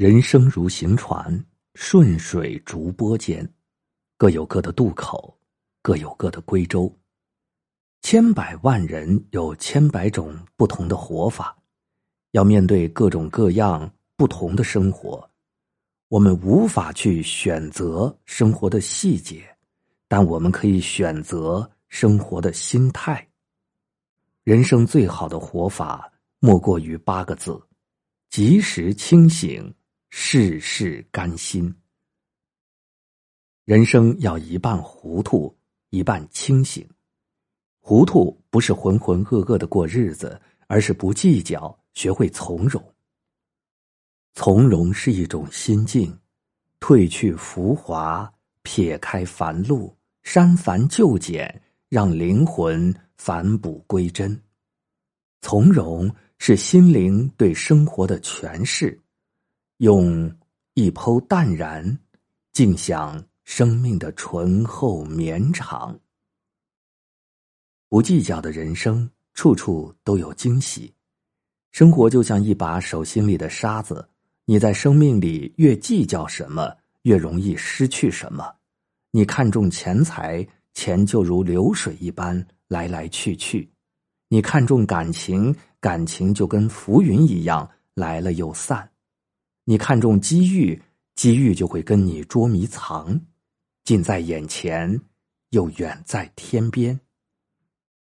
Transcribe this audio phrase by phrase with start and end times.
[0.00, 3.46] 人生如行船，顺水逐波间，
[4.16, 5.38] 各有各的渡口，
[5.82, 6.90] 各有各的归舟。
[8.00, 11.54] 千百万人有千百种不同的活法，
[12.30, 15.28] 要面对各种各样不同的生活。
[16.08, 19.54] 我们无法去选择生活的细节，
[20.08, 23.28] 但我们可以选择生活的心态。
[24.44, 27.60] 人生最好的活法，莫过于八个字：
[28.30, 29.70] 及时清醒。
[30.10, 31.72] 事事甘心。
[33.64, 35.56] 人生要一半糊涂，
[35.90, 36.86] 一半清醒。
[37.78, 42.82] 糊涂不是浑浑噩噩的过日子，而是不计较，学会从容。
[44.34, 46.18] 从容是一种心境，
[46.80, 48.30] 褪去浮华，
[48.62, 54.40] 撇开烦碌，删繁就简，让灵魂返璞归真。
[55.40, 59.00] 从容是心灵对生活的诠释。
[59.80, 60.30] 用
[60.74, 61.98] 一剖淡然，
[62.52, 65.98] 静享生命的醇厚绵长。
[67.88, 70.92] 不计较的人生，处处都有惊喜。
[71.70, 74.06] 生活就像一把手心里的沙子，
[74.44, 78.54] 你在生命里越计较什么，越容易失去什么。
[79.10, 83.66] 你看重钱财，钱就如流水一般来来去去；
[84.28, 88.89] 你看重感情，感情就跟浮云一样来了又散。
[89.70, 90.82] 你看重机遇，
[91.14, 93.20] 机遇就会跟你捉迷藏，
[93.84, 95.00] 近在眼前，
[95.50, 96.98] 又远在天边。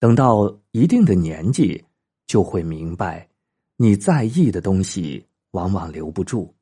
[0.00, 1.84] 等到一定的年纪，
[2.26, 3.28] 就会明白，
[3.76, 6.52] 你在意的东西往往留不住，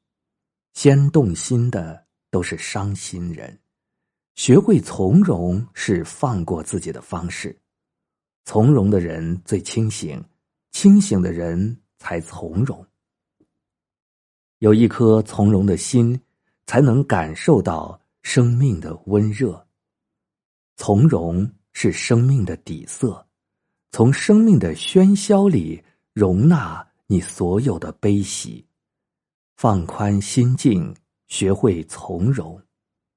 [0.75, 3.59] 先动心的都是伤心人。
[4.35, 7.59] 学会从容是放过自己的方式，
[8.45, 10.23] 从容的人最清醒，
[10.71, 12.87] 清醒的人才从容。
[14.63, 16.17] 有一颗从容的心，
[16.67, 19.61] 才能感受到生命的温热。
[20.77, 23.27] 从容是生命的底色，
[23.91, 28.65] 从生命的喧嚣里容纳你所有的悲喜，
[29.57, 30.95] 放宽心境，
[31.27, 32.63] 学会从容，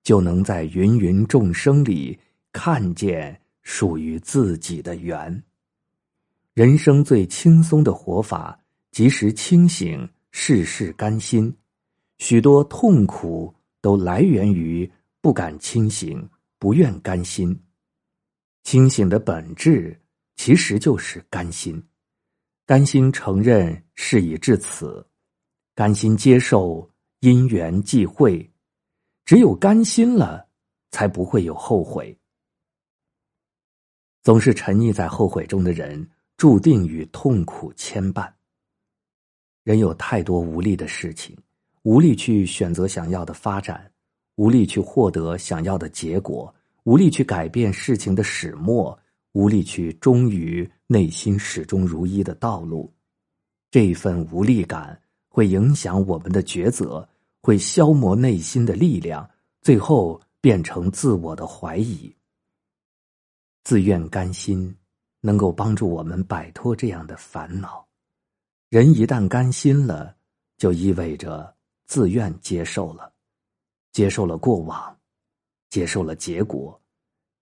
[0.01, 2.17] 就能在芸芸众生里
[2.53, 5.43] 看见属于自己的缘。
[6.55, 10.09] 人生最轻松的活法，即时清醒。
[10.37, 11.55] 事事甘心，
[12.17, 14.91] 许多痛苦都来源于
[15.21, 16.29] 不敢清醒，
[16.59, 17.57] 不愿甘心。
[18.63, 19.97] 清醒的本质
[20.35, 21.81] 其实就是甘心，
[22.65, 25.07] 甘心承认事已至此，
[25.73, 26.91] 甘心接受
[27.21, 28.51] 因缘际会。
[29.23, 30.49] 只有甘心了，
[30.91, 32.15] 才不会有后悔。
[34.21, 38.34] 总是沉溺在后悔中的人，注定与痛苦牵绊。
[39.65, 41.35] 人有太多无力的事情，
[41.81, 43.91] 无力去选择想要的发展，
[44.35, 46.53] 无力去获得想要的结果，
[46.83, 48.95] 无力去改变事情的始末，
[49.31, 52.93] 无力去忠于内心始终如一的道路。
[53.71, 57.09] 这一份无力感会影响我们的抉择，
[57.41, 59.27] 会消磨内心的力量，
[59.63, 62.15] 最后变成自我的怀疑。
[63.63, 64.75] 自愿甘心，
[65.21, 67.84] 能够帮助我们摆脱这样的烦恼。
[68.69, 70.15] 人一旦甘心了，
[70.57, 71.55] 就意味着
[71.85, 73.13] 自愿接受了，
[73.91, 74.99] 接受了过往，
[75.69, 76.81] 接受了结果，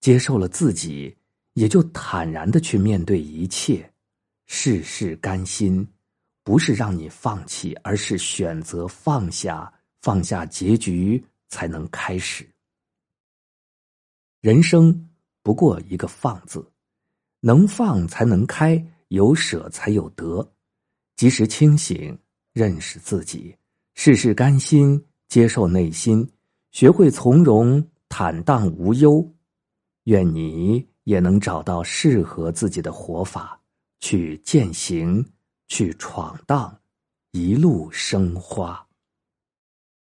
[0.01, 1.17] 接受了自己，
[1.53, 3.89] 也就坦然的去面对一切。
[4.47, 5.87] 事事甘心，
[6.43, 12.47] 不是让你放弃，而是选择放下，放下结局，才能开始。
[14.41, 15.09] 人生
[15.41, 16.69] 不过一个放字，
[17.39, 20.47] 能放才能开，有舍才有得。
[21.15, 22.17] 及时清醒，
[22.53, 23.55] 认识自己，
[23.93, 26.27] 事事甘心，接受内心，
[26.71, 29.27] 学会从容坦荡无忧。
[30.05, 33.59] 愿你也能找到适合自己的活法，
[33.99, 35.25] 去践行，
[35.67, 36.77] 去闯荡，
[37.31, 38.85] 一路生花。